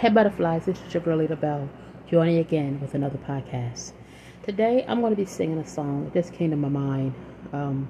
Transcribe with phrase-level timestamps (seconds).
[0.00, 1.68] Hey Butterflies, this is your girl Lita Bell,
[2.08, 3.92] joining again with another podcast.
[4.42, 7.12] Today I'm going to be singing a song that just came to my mind,
[7.52, 7.86] um,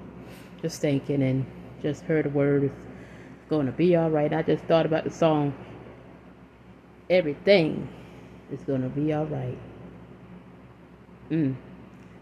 [0.61, 1.45] just thinking and
[1.81, 2.85] just heard the word it's
[3.49, 4.33] going to be alright.
[4.33, 5.53] I just thought about the song,
[7.09, 7.87] Everything
[8.51, 9.57] is going to be alright.
[11.29, 11.55] Mm.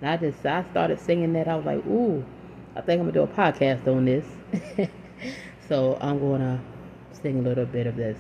[0.02, 2.24] And I just, I started singing that, I was like, ooh,
[2.76, 4.28] I think I'm going to do a podcast on this.
[5.68, 6.60] so I'm going to
[7.20, 8.20] sing a little bit of this.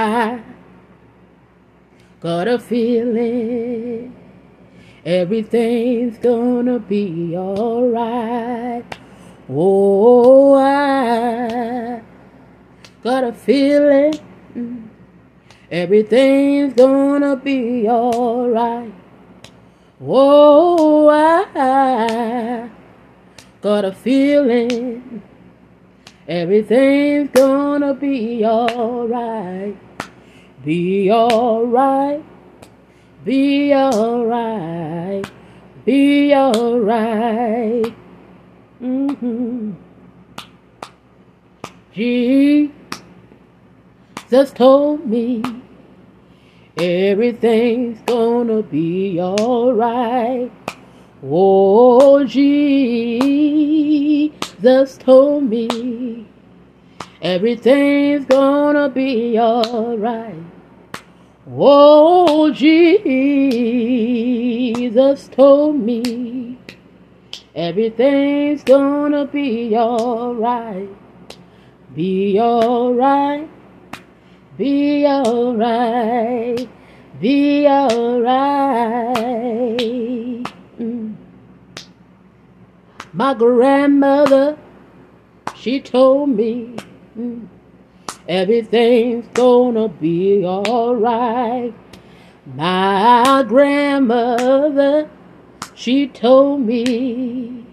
[0.00, 0.40] I
[2.20, 4.14] got a feeling
[5.04, 8.84] everything's gonna be alright.
[9.50, 12.00] Oh, I
[13.02, 14.14] got a feeling
[15.68, 18.94] everything's gonna be alright.
[20.00, 22.70] Oh, I
[23.60, 25.22] got a feeling
[26.28, 29.87] everything's gonna be alright.
[30.64, 32.24] Be alright,
[33.24, 35.30] be alright,
[35.84, 37.94] be alright.
[38.82, 39.72] Mm-hmm.
[41.92, 42.72] Jesus
[44.52, 45.42] told me
[46.76, 50.50] everything's gonna be alright.
[51.22, 52.58] Oh, Jesus
[54.98, 56.26] told me
[57.20, 60.47] Everything's gonna be alright.
[61.50, 62.98] Oh, Jesus
[65.28, 66.58] told me
[67.54, 70.90] everything's gonna be alright.
[71.94, 73.48] Be alright.
[74.58, 76.68] Be alright.
[77.18, 79.16] Be alright.
[80.78, 81.16] Mm.
[83.14, 84.58] My grandmother,
[85.56, 86.76] she told me
[88.28, 91.72] Everything's gonna be alright.
[92.54, 95.08] My grandmother,
[95.74, 97.64] she told me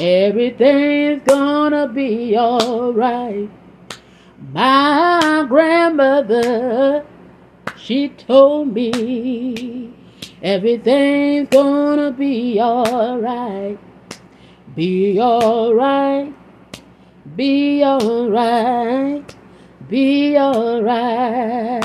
[0.00, 3.50] everything's gonna be alright.
[4.50, 7.04] My grandmother,
[7.76, 9.92] she told me
[10.42, 13.78] everything's gonna be alright.
[14.74, 16.34] Be alright.
[17.36, 19.36] Be alright,
[19.88, 21.82] be alright.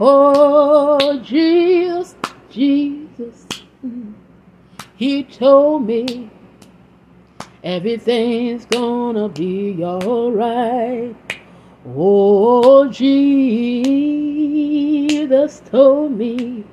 [0.00, 2.16] Oh, Jesus,
[2.48, 3.46] Jesus,
[4.96, 6.30] He told me
[7.62, 11.14] everything's gonna be alright.
[11.86, 13.20] Oh, Jesus
[15.70, 16.64] told me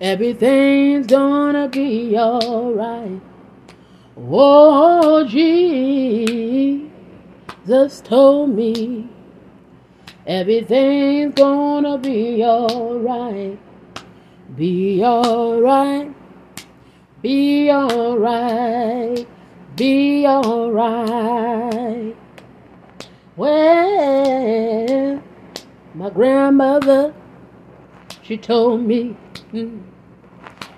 [0.00, 3.20] everything's gonna be alright.
[4.16, 6.87] Oh, Jesus
[7.68, 9.06] told me
[10.26, 13.58] everything's gonna be alright.
[14.56, 16.14] Be alright.
[17.20, 19.28] Be alright.
[19.76, 22.16] Be alright.
[23.36, 25.22] Well,
[25.94, 27.14] my grandmother,
[28.22, 29.14] she told me
[29.52, 29.82] mm,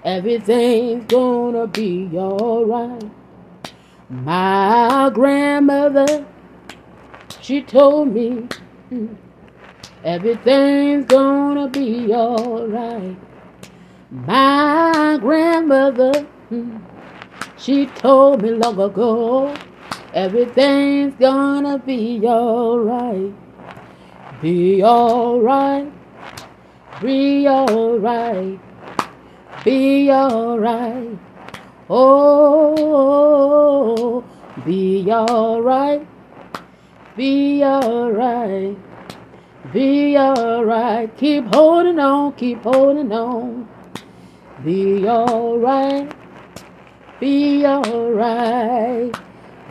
[0.04, 3.10] everything's gonna be alright.
[4.08, 6.26] My grandmother,
[7.42, 8.46] she told me
[10.04, 13.16] everything's gonna be alright.
[14.10, 16.26] My grandmother,
[17.56, 19.54] she told me long ago
[20.12, 23.32] everything's gonna be alright.
[24.42, 25.92] Be alright,
[27.00, 28.58] be alright,
[29.64, 31.18] be alright.
[31.88, 32.24] Oh,
[34.64, 36.06] be alright,
[37.16, 38.76] be alright,
[39.72, 41.16] be alright.
[41.16, 43.68] Keep holding on, keep holding on.
[44.64, 46.12] Be alright,
[47.18, 49.18] be alright,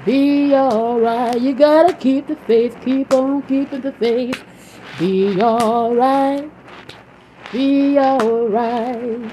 [0.06, 1.40] be alright.
[1.40, 4.44] You gotta keep the faith, keep on keeping the faith.
[5.00, 6.52] Be alright,
[7.52, 9.32] be alright.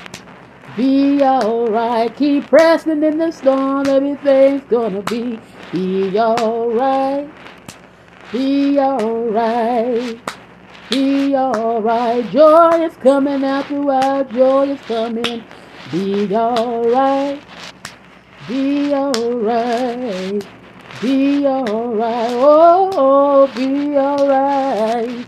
[0.76, 5.40] Be alright, keep pressing in the storm, everything's gonna be.
[5.72, 7.30] Be alright,
[8.36, 10.20] be alright,
[10.90, 12.30] be alright.
[12.30, 15.42] Joy is coming after while, joy is coming.
[15.90, 17.40] Be alright,
[18.46, 20.46] be alright,
[21.00, 22.30] be alright.
[22.32, 25.26] Oh, oh, be alright.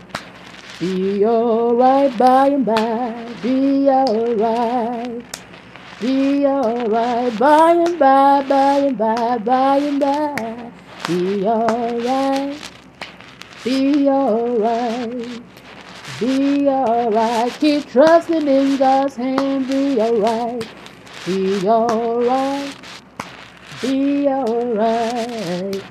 [0.79, 5.23] Be alright by and by, be alright.
[5.99, 10.71] Be alright by and by, by and by, by and by.
[11.07, 12.68] Be alright.
[13.63, 15.41] Be alright.
[16.17, 17.51] Be alright.
[17.59, 19.67] Keep trusting in God's hand.
[19.67, 20.65] Be alright.
[21.25, 22.75] Be alright.
[23.81, 25.83] Be alright.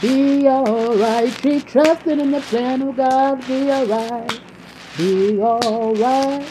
[0.00, 1.32] Be alright.
[1.38, 3.44] Keep trusting in the plan of God.
[3.48, 4.40] Be alright.
[4.96, 6.46] Be alright.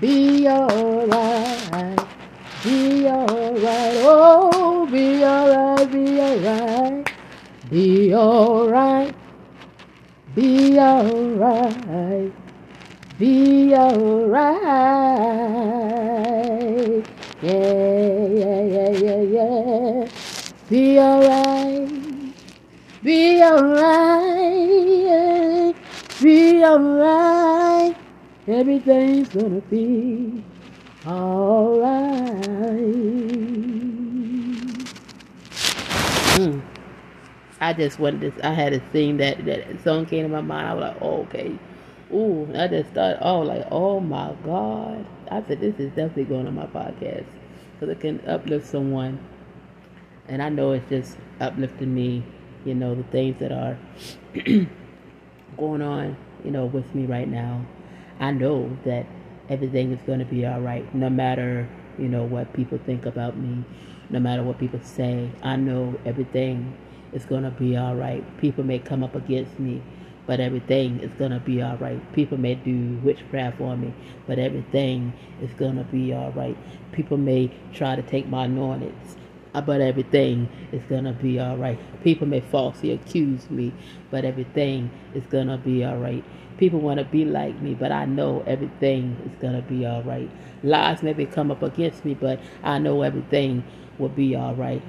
[0.00, 2.08] Be alright.
[2.62, 3.96] Be alright.
[4.06, 5.90] Oh, be alright.
[5.90, 7.12] Be alright.
[7.70, 9.14] Be alright.
[10.34, 12.32] Be alright.
[13.20, 14.58] Be alright.
[17.40, 20.08] Yeah, yeah, yeah, yeah, yeah.
[20.68, 21.88] Be alright.
[23.04, 24.84] Be alright.
[26.20, 27.96] Be alright.
[28.48, 30.42] Everything's gonna be
[31.06, 32.42] alright.
[36.34, 36.73] Mm.
[37.64, 40.68] I just wanted to, I had a scene that, that song came to my mind.
[40.68, 41.58] I was like, oh, okay.
[42.12, 45.06] Ooh, I just thought, oh, like, oh my God.
[45.30, 47.24] I said, this is definitely going on my podcast
[47.72, 49.18] because it can uplift someone.
[50.28, 52.22] And I know it's just uplifting me,
[52.66, 53.78] you know, the things that are
[55.56, 57.64] going on, you know, with me right now.
[58.20, 59.06] I know that
[59.48, 61.66] everything is going to be all right, no matter,
[61.98, 63.64] you know, what people think about me,
[64.10, 65.30] no matter what people say.
[65.42, 66.76] I know everything
[67.14, 68.24] is going to be all right.
[68.38, 69.82] People may come up against me,
[70.26, 72.00] but everything is going to be all right.
[72.14, 73.94] People may do witchcraft on me,
[74.26, 75.12] but everything
[75.42, 76.56] is going to be all right.
[76.92, 79.16] People may try to take my anointings,
[79.54, 81.78] uh, but everything is going to be all right.
[82.04, 83.72] People may falsely accuse me,
[84.10, 86.24] but everything is going to be all right.
[86.58, 90.02] People want to be like me, but I know everything is going to be all
[90.04, 90.30] right.
[90.64, 93.64] Lies may come up against me, but I know everything
[93.98, 94.82] will be all right.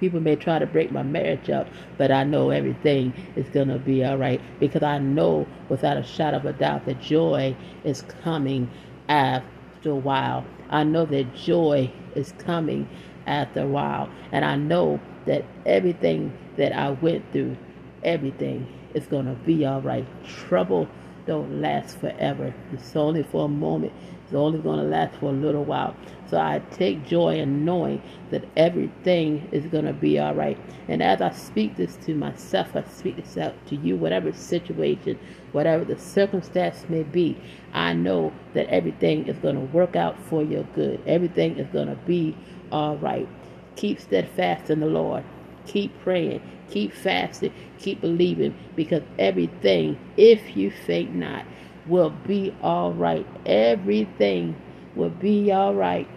[0.00, 1.68] People may try to break my marriage up,
[1.98, 6.02] but I know everything is going to be all right because I know without a
[6.02, 7.54] shadow of a doubt that joy
[7.84, 8.70] is coming
[9.08, 10.44] after a while.
[10.70, 12.88] I know that joy is coming
[13.26, 14.08] after a while.
[14.32, 17.56] And I know that everything that I went through,
[18.02, 20.06] everything is going to be all right.
[20.24, 20.88] Trouble
[21.26, 22.54] don't last forever.
[22.72, 23.92] It's only for a moment.
[24.30, 25.96] It's only going to last for a little while.
[26.28, 28.00] So I take joy in knowing
[28.30, 30.56] that everything is going to be all right.
[30.86, 35.18] And as I speak this to myself, I speak this out to you, whatever situation,
[35.50, 37.36] whatever the circumstance may be,
[37.72, 41.00] I know that everything is going to work out for your good.
[41.08, 42.36] Everything is going to be
[42.70, 43.28] all right.
[43.74, 45.24] Keep steadfast in the Lord.
[45.66, 46.40] Keep praying.
[46.70, 47.52] Keep fasting.
[47.80, 51.44] Keep believing because everything, if you faint not,
[51.86, 53.26] will be all right.
[53.46, 54.54] Everything
[54.94, 56.08] will be all right.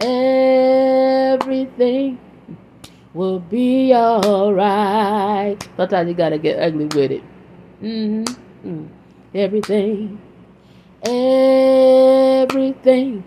[0.00, 2.18] everything
[3.12, 5.68] will be alright.
[5.76, 7.22] Sometimes you gotta get ugly with it.
[7.80, 8.24] Mm-hmm.
[8.68, 8.88] Mm.
[9.34, 10.20] Everything,
[12.42, 13.22] everything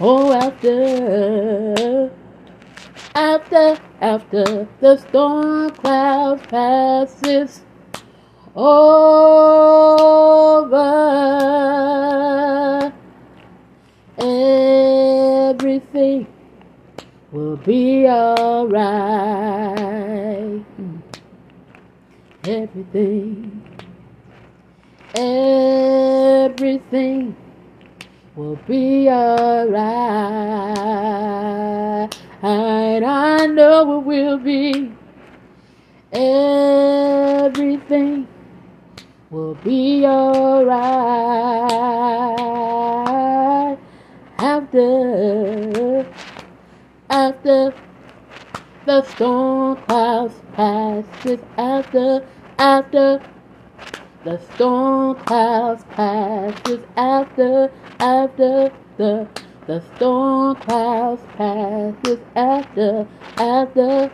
[0.02, 2.10] Oh, after,
[3.14, 7.62] after, after the storm cloud passes
[8.54, 8.80] over,
[17.32, 18.90] will be alright.
[20.76, 20.96] Hmm.
[22.44, 23.62] Everything,
[25.14, 26.56] everything
[28.34, 29.70] will be alright.
[32.42, 34.92] I know it will be.
[36.12, 37.46] Everything
[39.30, 40.90] will be alright
[44.38, 45.89] after
[47.30, 47.72] after
[48.86, 52.26] the storm clouds passes after
[52.58, 53.20] after
[54.24, 57.70] the storm clouds passes after
[58.00, 59.28] after the
[59.66, 63.06] the storm clouds passes after,
[63.36, 64.10] after.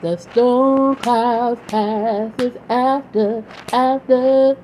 [0.00, 4.56] The storm clouds passes after, after.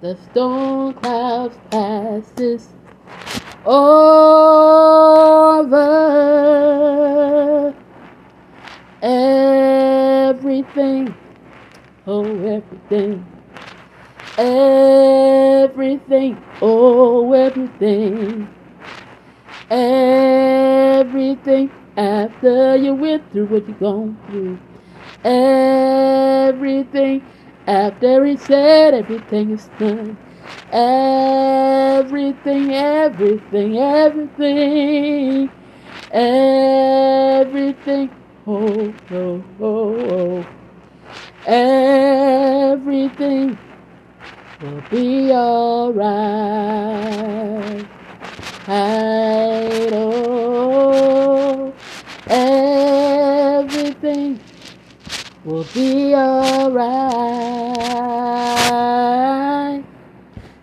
[0.00, 2.68] The storm clouds passes
[3.64, 4.12] over
[9.02, 11.14] everything.
[12.06, 13.26] Oh, everything.
[14.38, 16.36] Everything.
[16.60, 18.48] Oh, everything.
[19.70, 24.58] Everything after you went through what you gone through.
[25.24, 27.24] Everything
[27.66, 30.16] after he said everything is done.
[30.72, 35.50] Everything, everything, everything,
[36.10, 38.10] everything.
[38.46, 40.46] Oh, oh, oh, oh.
[41.46, 43.56] Everything
[44.60, 46.02] will be alright.
[48.68, 51.72] I know
[52.30, 53.58] oh.
[53.64, 54.38] everything
[55.44, 58.01] will be alright.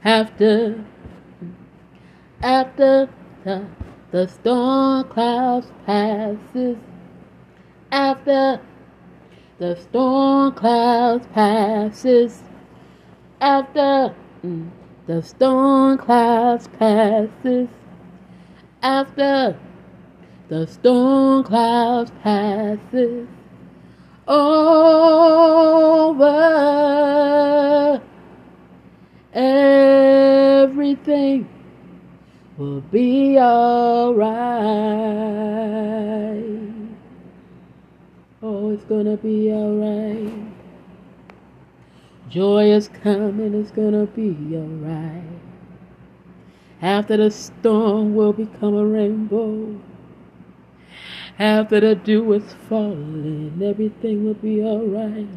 [0.03, 0.85] After,
[2.41, 3.09] after
[3.43, 3.65] the,
[4.11, 6.77] the storm clouds passes,
[7.91, 8.61] after
[9.57, 12.41] the storm clouds passes,
[13.41, 14.69] after mm,
[15.05, 17.67] the storm clouds passes,
[18.81, 19.59] after
[20.47, 23.27] the storm clouds passes
[24.27, 24.79] over
[29.39, 31.47] everything
[32.57, 34.19] will be alright.
[38.43, 40.33] Oh, it's gonna be alright.
[42.29, 45.23] Joy is coming, it's gonna be alright.
[46.81, 49.79] After the storm will become a rainbow.
[51.37, 55.29] After the dew is falling, everything will be alright.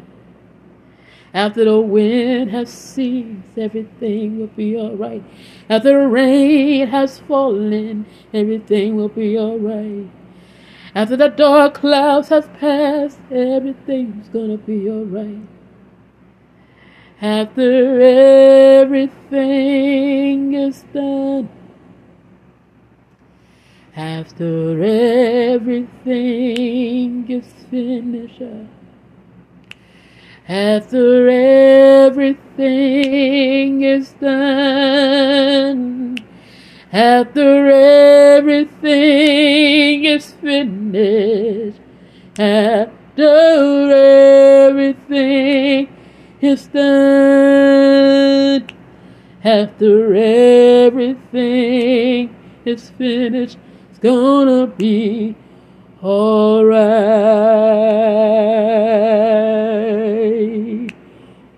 [1.33, 5.23] After the wind has ceased, everything will be alright.
[5.67, 10.11] After the rain has fallen, everything will be alright.
[10.93, 15.41] After the dark clouds has passed, everything's gonna be alright.
[17.19, 17.99] After
[18.81, 19.33] everything
[20.53, 21.49] is done,
[23.95, 26.11] after everything
[27.27, 28.41] is finished,
[30.47, 31.29] after
[32.07, 36.17] everything is done,
[36.91, 37.69] after
[38.37, 38.83] everything
[40.03, 41.79] is finished,
[42.37, 43.91] after
[44.69, 45.87] everything
[46.41, 46.83] is done,
[49.43, 50.15] after
[50.85, 52.35] everything
[52.65, 53.57] is finished,
[53.89, 55.35] it's gonna be
[56.03, 56.83] alright.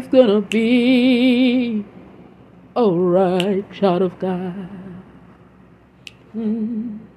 [0.08, 1.86] gonna be
[2.76, 4.70] alright, child of God.
[6.36, 7.11] Mm.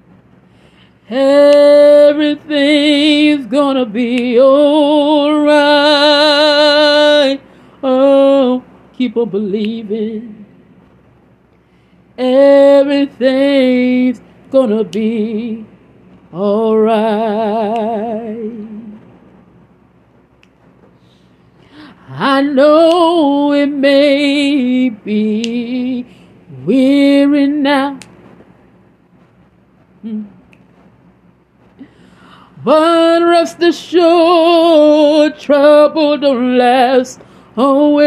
[1.07, 5.45] Everything's gonna be alright.
[7.83, 10.47] Oh, keep on believing.
[12.17, 14.19] Everything's
[14.49, 15.63] gonna be
[16.33, 16.95] alright.
[22.07, 26.03] I know it may be
[26.65, 27.99] weary now.
[30.03, 30.34] Mm.
[32.65, 37.21] But rest assured, trouble don't last
[37.55, 38.01] always.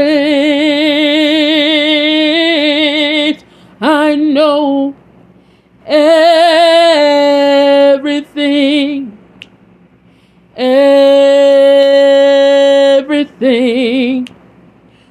[3.81, 4.97] I know
[5.87, 6.77] everything,
[10.57, 11.09] everything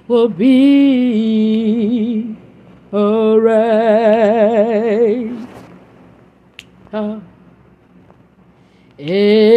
[0.09, 2.35] will be
[2.91, 3.47] alright.
[6.91, 7.21] Uh,
[9.09, 9.56] everything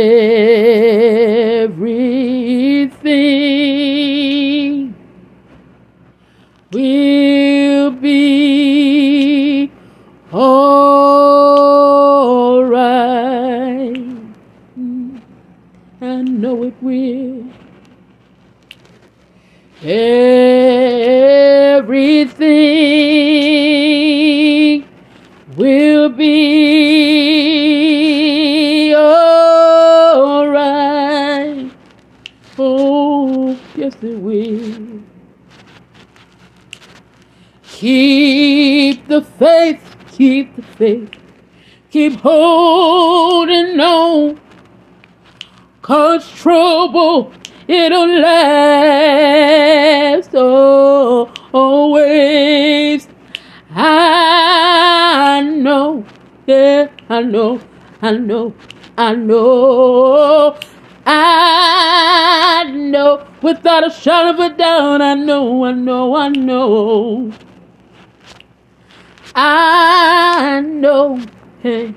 [37.90, 39.82] Keep the faith,
[40.12, 41.10] keep the faith,
[41.90, 44.40] keep holding on.
[45.82, 47.32] Cause trouble,
[47.66, 49.10] it'll last
[50.34, 53.08] oh, always.
[53.74, 56.04] I know,
[56.46, 57.60] yeah, I know,
[58.02, 58.54] I know,
[58.96, 60.56] I know,
[61.06, 67.32] I know, without a shadow of a doubt, I know, I know, I know.
[69.34, 71.20] I know,
[71.62, 71.94] hey,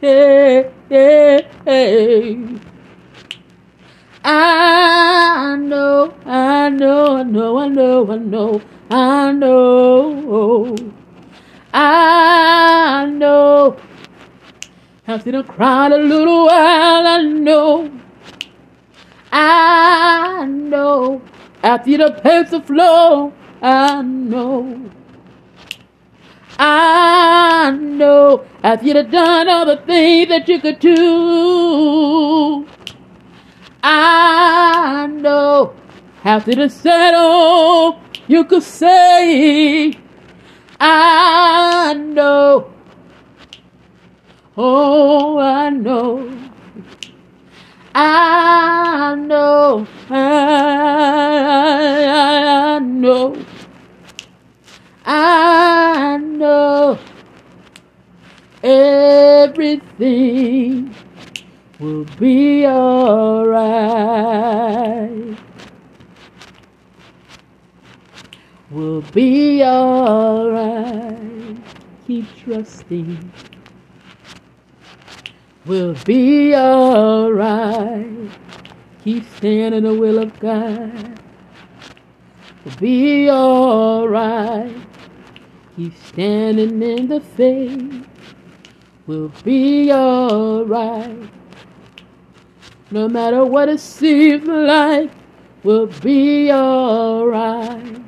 [0.00, 2.58] hey, hey, hey.
[4.24, 10.76] I know, I know, I know, I know, I know, I know,
[11.72, 13.76] I know.
[15.22, 17.90] Seen her cry a little while, I know,
[19.32, 21.22] I know.
[21.62, 23.32] After the pace of flow,
[23.62, 24.90] I know.
[26.58, 32.66] I know after you'd done all the things that you could do.
[33.82, 35.74] I know
[36.24, 39.92] after the settle, you could say,
[40.80, 42.72] I know.
[44.56, 46.30] Oh, I know.
[47.94, 49.86] I know.
[50.10, 50.16] I,
[52.76, 53.36] I know.
[55.08, 56.98] I know
[58.64, 60.12] everything
[61.78, 63.86] will be alright.
[68.72, 71.56] Will be alright.
[72.08, 73.32] Keep trusting.
[75.66, 78.30] Will be alright.
[79.04, 81.20] Keep standing the will of God.
[82.64, 84.74] Will be alright.
[85.76, 88.06] Keep standing in the faith.
[89.06, 91.28] We'll be alright.
[92.90, 95.10] No matter what it seems like,
[95.64, 98.02] we'll be alright.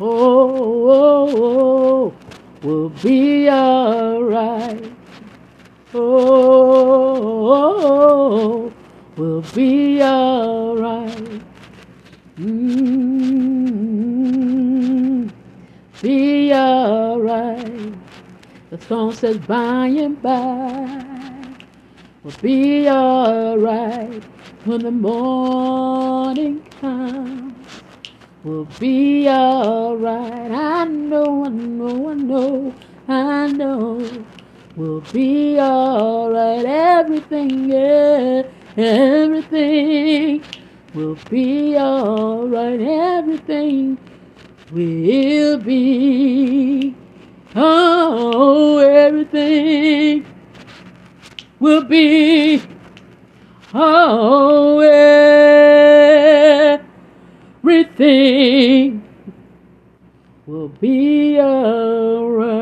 [0.00, 2.14] Oh, oh, oh,
[2.62, 4.92] we'll be alright.
[5.94, 6.30] Oh,
[7.52, 8.72] oh, oh,
[9.16, 11.42] we'll be alright.
[12.38, 13.13] Mm,
[16.04, 17.94] be alright.
[18.68, 21.02] The song says, by and by,
[22.22, 24.22] we'll be alright.
[24.66, 27.82] When the morning comes,
[28.42, 30.50] we'll be alright.
[30.50, 32.74] I know, I know, I know,
[33.08, 34.24] I know.
[34.76, 36.66] We'll be alright.
[36.66, 38.42] Everything, yeah,
[38.76, 40.42] everything
[40.92, 42.80] will be alright.
[42.80, 43.98] Everything
[44.74, 46.94] will be.
[47.54, 50.26] Oh, everything
[51.60, 52.60] will be.
[53.72, 54.80] Oh,
[57.62, 59.02] everything
[60.46, 62.54] will be alright.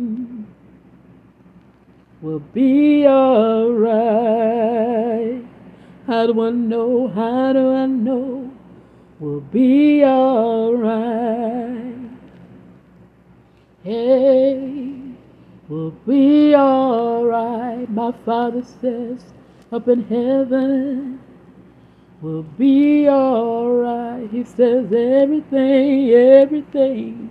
[0.00, 0.44] Mm.
[2.22, 3.88] Will be alright.
[6.06, 7.08] How do I know?
[7.08, 8.37] How do I know?
[9.20, 11.94] Will be alright.
[13.82, 14.92] Hey,
[15.68, 17.90] we'll be alright.
[17.90, 19.24] My Father says,
[19.72, 21.20] up in heaven,
[22.22, 24.30] we'll be alright.
[24.30, 27.30] He says, everything, everything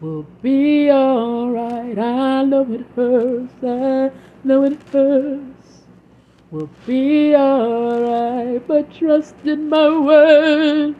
[0.00, 1.98] will be alright.
[1.98, 4.10] I know it hurts, I
[4.44, 5.53] know it hurts.
[6.54, 10.94] We'll be alright, but trust in my word.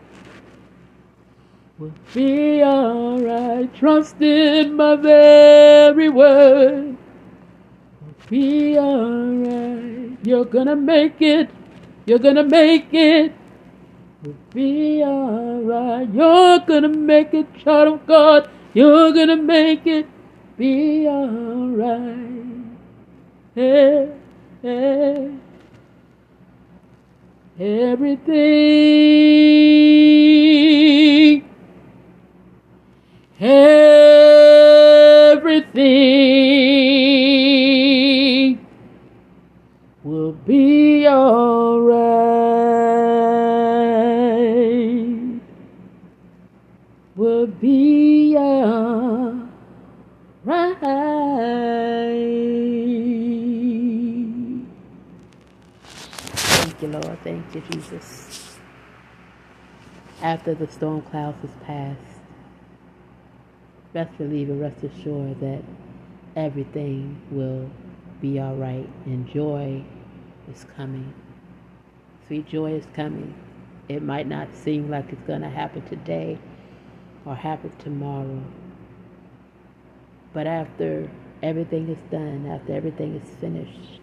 [1.79, 6.97] We'll be alright, trust in my very word.
[8.03, 11.51] We'll be alright, you're gonna make it,
[12.05, 13.33] you're gonna make it.
[14.25, 20.09] We'll be alright, you're gonna make it, child of God, you're gonna make it.
[20.59, 22.43] Be alright.
[23.55, 24.11] Hey,
[24.65, 25.41] Everything,
[33.41, 34.25] everything
[40.03, 42.14] will be alright.
[57.55, 58.59] You, Jesus.
[60.21, 62.01] After the storm clouds has passed,
[63.93, 65.63] best believe and rest assured that
[66.35, 67.71] everything will
[68.21, 69.85] be all right and joy
[70.53, 71.15] is coming.
[72.27, 73.33] Sweet joy is coming.
[73.89, 76.41] It might not seem like it's going to happen today
[77.25, 78.43] or happen tomorrow.
[80.33, 81.09] But after
[81.41, 84.01] everything is done, after everything is finished,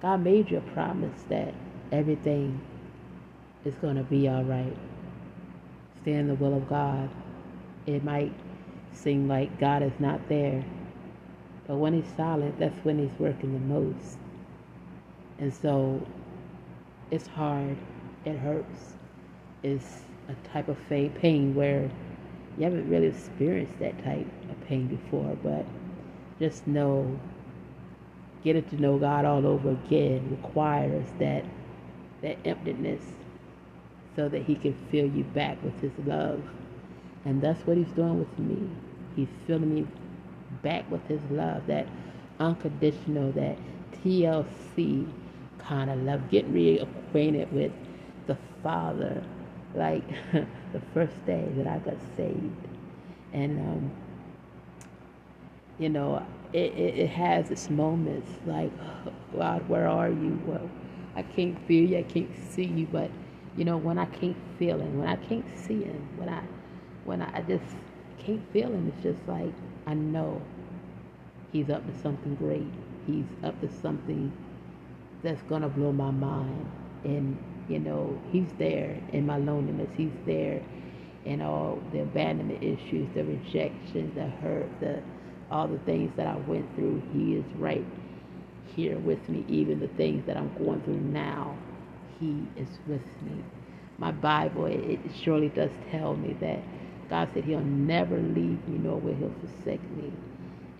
[0.00, 1.52] God made you a promise that
[1.92, 2.60] everything
[3.64, 4.76] is going to be all right.
[6.00, 7.08] Stay in the will of God.
[7.86, 8.32] It might
[8.92, 10.64] seem like God is not there,
[11.66, 14.18] but when He's silent, that's when He's working the most.
[15.38, 16.04] And so
[17.10, 17.76] it's hard,
[18.24, 18.94] it hurts.
[19.62, 21.90] It's a type of pain where
[22.56, 25.66] you haven't really experienced that type of pain before, but
[26.38, 27.18] just know
[28.44, 31.44] getting to know God all over again requires that
[32.22, 33.02] that emptiness
[34.16, 36.42] so that he can fill you back with his love.
[37.24, 38.68] And that's what he's doing with me.
[39.16, 39.86] He's filling me
[40.62, 41.86] back with his love, that
[42.40, 43.56] unconditional, that
[44.04, 45.06] TLC
[45.58, 47.72] kind of love, getting reacquainted with
[48.26, 49.22] the Father
[49.74, 52.68] like the first day that I got saved.
[53.32, 53.90] And, um,
[55.78, 58.70] you know, it, it, it, has its moments like,
[59.06, 60.38] oh, God, where are you?
[60.44, 60.68] Well,
[61.14, 63.10] I can't feel you, I can't see you, but,
[63.56, 66.42] you know, when I can't feel him, when I can't see him, when I,
[67.04, 67.64] when I just
[68.18, 69.52] can't feel him, it's just like,
[69.86, 70.40] I know
[71.52, 72.66] he's up to something great.
[73.06, 74.32] He's up to something
[75.22, 76.70] that's to blow my mind.
[77.04, 77.36] And
[77.68, 79.88] you know, He's there in my loneliness.
[79.96, 80.62] He's there
[81.24, 85.02] in all the abandonment issues, the rejection, the hurt, the
[85.50, 87.02] all the things that I went through.
[87.12, 87.84] He is right
[88.66, 89.44] here with me.
[89.48, 91.56] Even the things that I'm going through now,
[92.20, 93.42] He is with me.
[93.98, 96.60] My Bible, it, surely does tell me that
[97.10, 100.12] God said He'll never leave me, nor will He'll forsake me.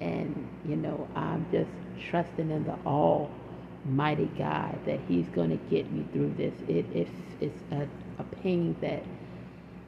[0.00, 1.70] And, you know, I'm just
[2.10, 3.30] trusting in the all
[3.84, 6.54] mighty God that He's going to get me through this.
[6.68, 9.02] It, it's it's a, a pain that,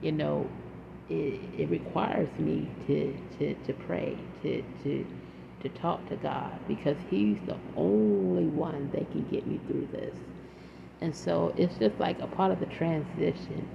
[0.02, 0.48] you know,
[1.08, 5.06] it, it requires me to, to, to pray, to, to,
[5.64, 10.16] to talk to God because He's the only one that can get me through this.
[11.00, 13.68] And so it's just like a part of the transition.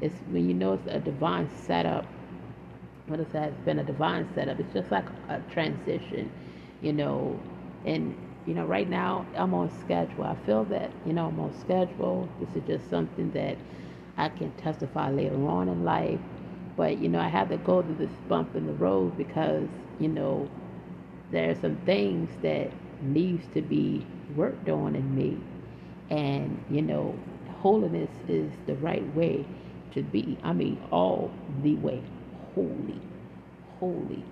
[0.00, 2.06] It's when you know it's a divine setup,
[3.06, 3.48] What what is that?
[3.50, 4.60] It's been a divine setup.
[4.60, 6.30] It's just like a transition,
[6.82, 7.40] you know,
[7.84, 10.24] and you know, right now I'm on schedule.
[10.24, 12.28] I feel that, you know, I'm on schedule.
[12.40, 13.58] This is just something that
[14.16, 16.20] I can testify later on in life.
[16.76, 20.08] But, you know, I had to go through this bump in the road because, you
[20.08, 20.48] know,
[21.30, 22.70] there are some things that
[23.02, 25.38] needs to be worked on in me.
[26.10, 27.18] And, you know,
[27.60, 29.44] holiness is the right way
[29.92, 30.38] to be.
[30.42, 32.02] I mean, all the way.
[32.54, 33.00] Holy,
[33.80, 34.24] holy,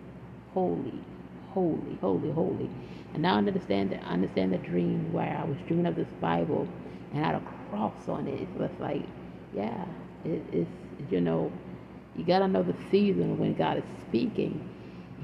[0.52, 1.00] holy,
[1.52, 2.70] holy, holy, holy.
[3.12, 6.09] And now I understand the, I understand the dream where I was dreaming of this
[6.20, 6.68] Bible
[7.12, 8.40] and had a cross on it.
[8.42, 9.02] It was like,
[9.54, 9.85] yeah,
[10.24, 10.70] it, it's,
[11.11, 11.52] you know,
[12.16, 14.68] you got to know the season when God is speaking.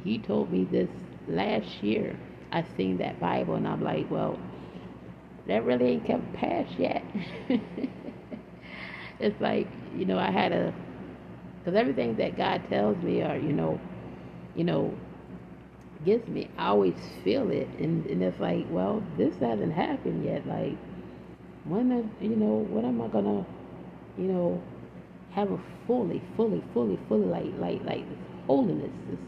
[0.04, 0.90] He told me this
[1.28, 2.16] last year.
[2.52, 4.38] I seen that Bible and I'm like, well,
[5.46, 7.02] that really ain't come past yet.
[9.18, 10.72] it's like, you know, I had a,
[11.58, 13.80] because everything that God tells me are, you know,
[14.56, 14.94] you know,
[16.04, 16.48] gets me.
[16.58, 20.46] I always feel it, and, and it's like, well, this hasn't happened yet.
[20.46, 20.76] Like,
[21.64, 23.44] when, I, you know, when am I gonna,
[24.18, 24.62] you know,
[25.32, 28.04] have a fully, fully, fully, fully, like, like, like
[28.46, 29.18] holiness, this,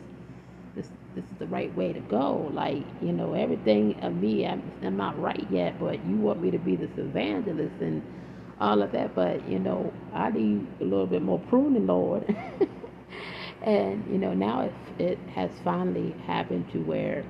[1.15, 2.51] this, is the right way to go.
[2.53, 6.51] Like, you know, everything of me, I'm, I'm not right yet, but you want me
[6.51, 8.03] to be this evangelist and
[8.61, 9.15] all of that.
[9.15, 12.37] But you know, I need a little bit more pruning, Lord.
[13.63, 17.25] And, you know, now it, it has finally happened to where,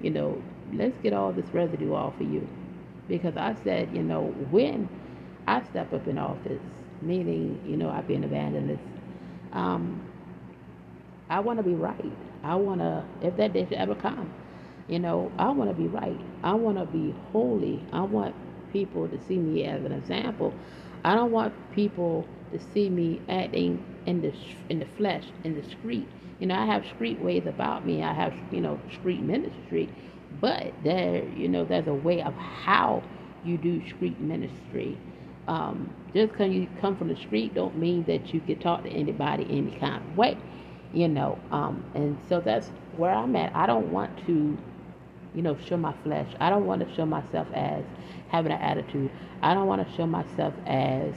[0.00, 2.48] you know, let's get all this residue off of you.
[3.08, 4.88] Because I said, you know, when
[5.46, 6.62] I step up in office,
[7.02, 8.82] meaning, you know, I've been evangelist,
[9.52, 10.02] um,
[11.30, 12.12] I want to be right.
[12.42, 14.32] I want to, if that day should ever come,
[14.88, 16.20] you know, I want to be right.
[16.42, 17.84] I want to be holy.
[17.92, 18.34] I want
[18.72, 20.54] people to see me as an example.
[21.04, 24.32] I don't want people to see me acting in the
[24.70, 26.08] in the flesh, in the street.
[26.40, 28.02] You know, I have street ways about me.
[28.02, 29.88] I have you know street ministry,
[30.40, 33.02] but there you know there's a way of how
[33.44, 34.98] you do street ministry.
[35.48, 38.90] Um, just because you come from the street don't mean that you can talk to
[38.90, 40.36] anybody any kind of way.
[40.92, 41.38] You know.
[41.50, 43.54] Um, and so that's where I'm at.
[43.54, 44.56] I don't want to,
[45.34, 46.28] you know, show my flesh.
[46.40, 47.84] I don't want to show myself as
[48.28, 49.10] having an attitude.
[49.42, 51.14] I don't want to show myself as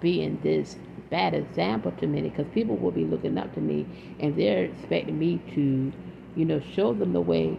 [0.00, 0.76] being this
[1.10, 3.86] bad example to many because people will be looking up to me
[4.20, 5.92] and they're expecting me to,
[6.36, 7.58] you know, show them the way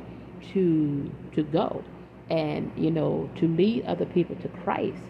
[0.54, 1.84] to to go
[2.30, 5.02] and you know to lead other people to Christ.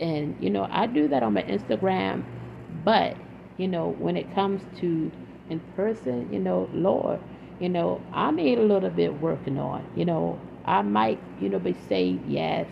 [0.00, 2.24] And you know, I do that on my Instagram,
[2.84, 3.16] but
[3.58, 5.10] you know, when it comes to
[5.52, 7.20] in person, you know, Lord,
[7.60, 9.86] you know, I need a little bit working on.
[9.96, 12.68] You know, I might, you know, be saved, yes,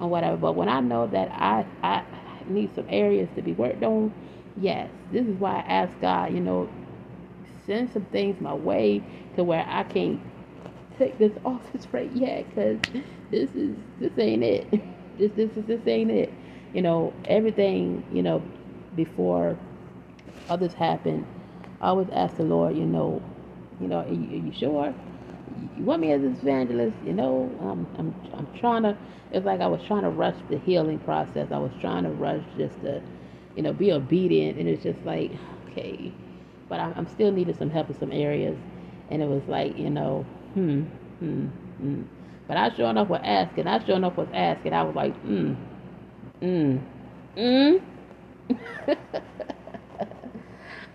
[0.00, 0.38] or whatever.
[0.38, 2.04] But when I know that I I
[2.48, 4.12] need some areas to be worked on,
[4.56, 6.70] yes, this is why I ask God, you know,
[7.66, 9.02] send some things my way
[9.36, 10.20] to where I can't
[10.98, 12.78] take this office right yet, because
[13.30, 14.68] this is this ain't it.
[15.18, 16.32] This this is this ain't it.
[16.74, 18.42] You know, everything, you know,
[18.96, 19.58] before
[20.48, 21.26] others happen,
[21.80, 23.22] I always ask the Lord, you know,
[23.80, 24.94] you know, are you, are you sure?
[25.76, 26.96] You want me as an evangelist?
[27.04, 28.96] You know, um, I'm I'm trying to.
[29.30, 31.48] It's like I was trying to rush the healing process.
[31.52, 33.02] I was trying to rush just to,
[33.54, 35.32] you know, be obedient, and it's just like,
[35.70, 36.12] okay,
[36.68, 38.56] but I'm, I'm still needing some help in some areas,
[39.10, 40.82] and it was like, you know, hmm,
[41.20, 42.02] hmm, hmm.
[42.48, 43.66] But I sure enough was asking.
[43.68, 44.72] I sure enough was asking.
[44.72, 45.54] I was like, hmm,
[46.40, 46.78] hmm,
[47.36, 47.76] hmm.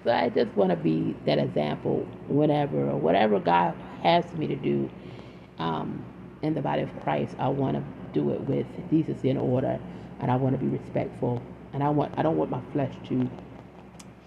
[0.04, 4.56] So I just want to be that example whenever or whatever God has me to
[4.56, 4.90] do
[5.60, 6.04] um,
[6.42, 7.36] in the body of Christ.
[7.40, 9.80] I want to do it with decency and order,
[10.20, 13.30] and I want to be respectful, and I want I don't want my flesh to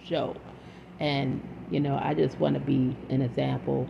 [0.02, 0.34] show,
[0.98, 3.86] and you know I just want to be an example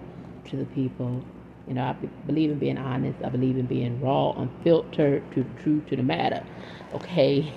[0.46, 1.25] to the people.
[1.68, 1.92] You know, I
[2.27, 3.18] believe in being honest.
[3.25, 6.44] I believe in being raw, unfiltered, to truth, to the matter.
[6.94, 7.53] Okay,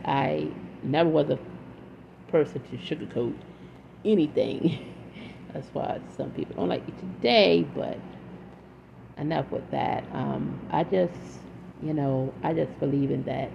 [0.06, 0.48] I
[0.82, 1.38] never was a
[2.28, 3.34] person to sugarcoat
[4.04, 4.94] anything.
[5.54, 7.98] That's why some people don't like it today, but
[9.18, 10.04] enough with that.
[10.12, 11.14] Um, I just,
[11.82, 13.50] you know, I just believe in that.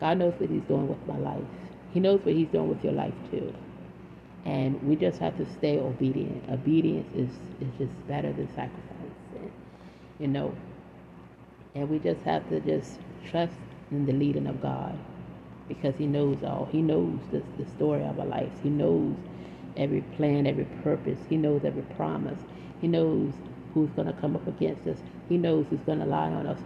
[0.00, 1.44] God knows what He's doing with my life.
[1.92, 3.54] He knows what He's doing with your life too.
[4.44, 6.50] And we just have to stay obedient.
[6.50, 7.30] Obedience is,
[7.60, 9.16] is just better than sacrifice.
[9.36, 9.50] And,
[10.18, 10.54] you know,
[11.74, 12.98] and we just have to just
[13.30, 13.54] trust
[13.90, 14.98] in the leading of God
[15.68, 16.68] because He knows all.
[16.72, 18.58] He knows the, the story of our lives.
[18.62, 19.14] He knows
[19.76, 21.18] every plan, every purpose.
[21.28, 22.38] He knows every promise.
[22.80, 23.32] He knows
[23.74, 24.98] who's going to come up against us.
[25.28, 26.58] He knows who's going to lie on us.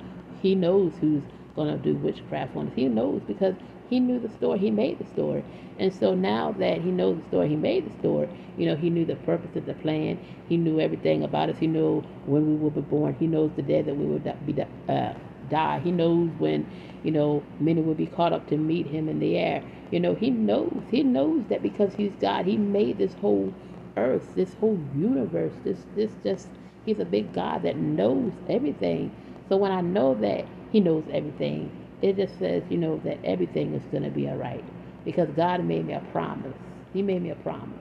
[0.42, 1.22] He knows who's
[1.54, 2.74] going to do witchcraft on us.
[2.74, 3.54] He knows because
[3.88, 4.58] he knew the story.
[4.58, 5.44] He made the story.
[5.78, 8.28] And so now that he knows the story, he made the story.
[8.56, 10.18] You know, he knew the purpose of the plan.
[10.48, 11.58] He knew everything about us.
[11.58, 13.14] He knew when we will be born.
[13.18, 15.12] He knows the day that we will be uh,
[15.50, 15.80] die.
[15.80, 16.66] He knows when,
[17.02, 19.64] you know, many will be caught up to meet him in the air.
[19.90, 20.82] You know, he knows.
[20.90, 23.52] He knows that because he's God, he made this whole
[23.96, 25.54] earth, this whole universe.
[25.64, 26.48] This this just
[26.84, 29.12] he's a big God that knows everything.
[29.48, 31.70] So when I know that he knows everything,
[32.02, 34.64] it just says, you know, that everything is gonna be all right.
[35.04, 36.56] Because God made me a promise.
[36.92, 37.80] He made me a promise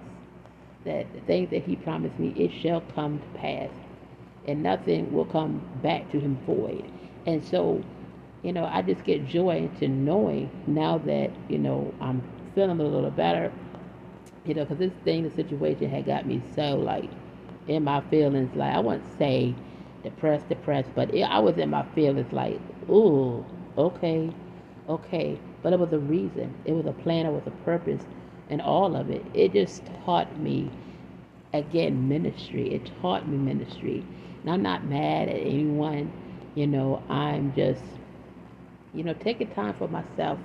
[0.86, 3.70] that the things that he promised me, it shall come to pass.
[4.48, 6.92] And nothing will come back to him void.
[7.26, 7.84] And so,
[8.44, 12.24] you know, I just get joy into knowing now that, you know, I'm
[12.56, 13.52] feeling a little better,
[14.46, 17.10] you know, because this thing, the situation had got me so, like,
[17.68, 19.56] in my feelings, like, I wouldn't say
[20.04, 22.60] depressed, depressed, but it, I was in my feelings, like,
[22.90, 23.46] ooh,
[23.78, 24.32] okay,
[24.90, 25.40] okay.
[25.64, 28.04] But it was a reason, it was a plan, it was a purpose,
[28.50, 29.26] and all of it.
[29.34, 30.70] It just taught me,
[31.54, 32.74] again, ministry.
[32.74, 34.06] It taught me ministry.
[34.44, 36.12] And I'm not mad at anyone
[36.56, 37.84] you know, I'm just,
[38.94, 40.40] you know, taking time for myself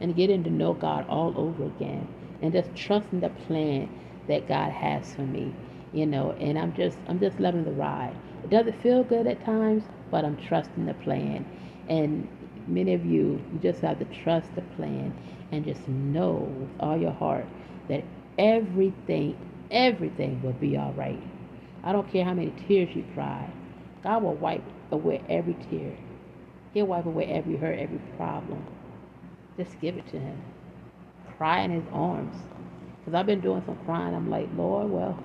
[0.00, 2.08] and getting to know God all over again
[2.42, 3.88] and just trusting the plan
[4.28, 5.54] that God has for me,
[5.92, 8.16] you know, and I'm just, I'm just loving the ride.
[8.42, 11.46] It doesn't feel good at times, but I'm trusting the plan.
[11.88, 12.28] And
[12.66, 15.14] many of you, you just have to trust the plan
[15.52, 17.46] and just know with all your heart
[17.88, 18.04] that
[18.38, 19.36] everything,
[19.70, 21.22] everything will be all right.
[21.84, 23.50] I don't care how many tears you cry.
[24.02, 25.96] God will wipe away every tear.
[26.74, 28.64] He'll wipe away every hurt, every problem.
[29.56, 30.42] Just give it to him.
[31.36, 32.36] Cry in his arms.
[32.98, 34.14] Because I've been doing some crying.
[34.14, 35.18] I'm like, Lord, well,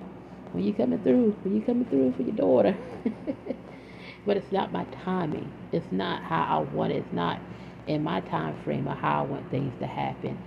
[0.52, 2.76] when you coming through, when you coming through for your daughter.
[4.26, 5.50] but it's not my timing.
[5.72, 6.96] It's not how I want it.
[6.96, 7.40] It's not
[7.86, 10.38] in my time frame of how I want things to happen.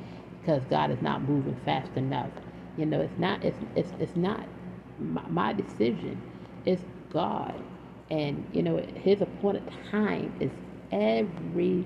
[0.41, 2.31] Because God is not moving fast enough.
[2.77, 4.47] You know, it's not it's it's, it's not
[4.99, 6.21] my, my decision.
[6.65, 7.55] It's God.
[8.11, 10.51] And, you know, his appointed time is
[10.91, 11.85] everything.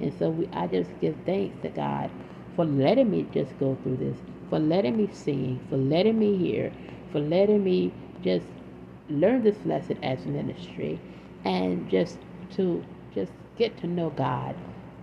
[0.00, 2.10] And so we, I just give thanks to God
[2.56, 4.16] for letting me just go through this,
[4.50, 6.72] for letting me sing, for letting me hear,
[7.12, 8.46] for letting me just
[9.08, 11.00] learn this lesson as ministry
[11.44, 12.18] and just
[12.52, 14.54] to just get to know God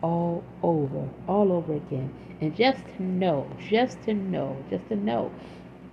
[0.02, 2.13] all over, all over again.
[2.41, 5.32] And just to know, just to know, just to know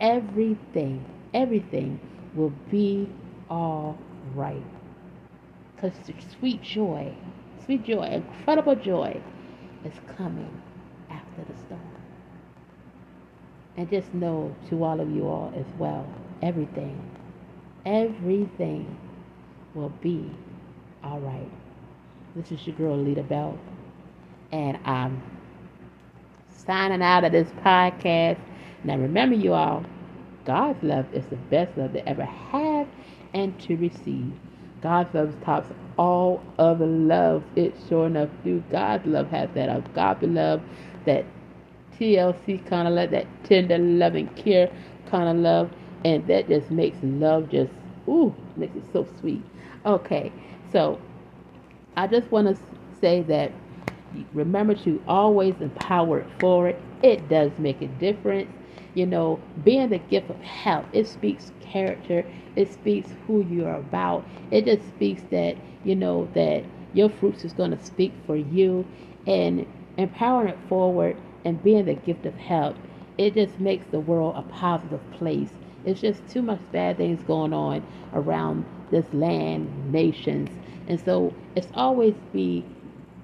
[0.00, 1.04] everything,
[1.34, 2.00] everything
[2.34, 3.08] will be
[3.48, 3.98] all
[4.34, 4.62] right.
[5.74, 5.92] Because
[6.38, 7.14] sweet joy,
[7.64, 9.20] sweet joy, incredible joy
[9.84, 10.60] is coming
[11.10, 11.80] after the storm.
[13.76, 16.06] And just know to all of you all as well,
[16.42, 17.00] everything,
[17.86, 18.96] everything
[19.74, 20.30] will be
[21.02, 21.50] all right.
[22.36, 23.58] This is your girl, Lita Bell.
[24.52, 25.22] And I'm
[26.50, 28.38] signing out of this podcast.
[28.84, 29.84] Now, remember, you all,
[30.44, 32.86] God's love is the best love to ever have
[33.34, 34.32] and to receive.
[34.82, 37.44] God's love tops all other love.
[37.56, 38.62] It sure enough do.
[38.70, 40.62] God's love has that agape love,
[41.04, 41.24] that
[41.98, 44.70] TLC kind of love, that tender, loving care
[45.10, 45.70] kind of love,
[46.04, 47.70] and that just makes love just
[48.08, 49.42] ooh, makes it so sweet.
[49.84, 50.32] Okay,
[50.72, 50.98] so
[51.96, 52.62] I just want to
[53.00, 53.52] say that
[54.32, 56.76] remember to always empower it forward.
[57.02, 58.50] It does make a difference.
[58.94, 62.24] You know, being the gift of help, it speaks character.
[62.56, 64.24] It speaks who you are about.
[64.50, 68.86] It just speaks that, you know, that your fruits is going to speak for you.
[69.26, 72.76] And empowering it forward and being the gift of help,
[73.18, 75.50] it just makes the world a positive place.
[75.84, 80.50] It's just too much bad things going on around this land, nations.
[80.88, 82.64] And so it's always be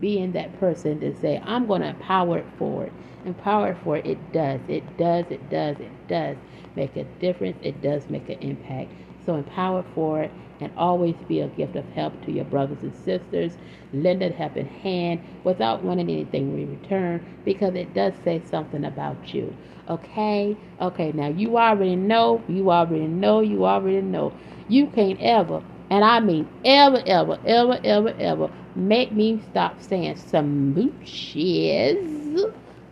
[0.01, 2.93] being that person to say, I'm going to empower it forward.
[3.25, 4.07] Empower it forward.
[4.07, 4.61] It does.
[4.69, 5.27] It does.
[5.31, 5.79] It does.
[5.81, 6.37] It does
[6.77, 7.59] make a difference.
[7.63, 8.93] It does make an impact.
[9.25, 10.31] So empower for it forward
[10.61, 13.53] and always be a gift of help to your brothers and sisters.
[13.93, 19.35] Lend a helping hand without wanting anything in return because it does say something about
[19.35, 19.55] you.
[19.89, 20.57] Okay?
[20.81, 24.33] Okay, now you already know, you already know, you already know.
[24.69, 30.15] You can't ever, and I mean ever, ever, ever, ever, ever make me stop saying
[30.17, 31.97] smooches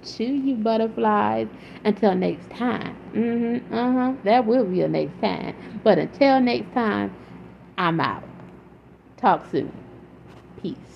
[0.02, 1.48] to you butterflies.
[1.84, 2.96] Until next time.
[3.14, 4.14] Mm-hmm, uh-huh.
[4.24, 5.54] That will be a next time.
[5.84, 7.14] But until next time,
[7.78, 8.24] I'm out.
[9.16, 9.72] Talk soon.
[10.62, 10.93] Peace.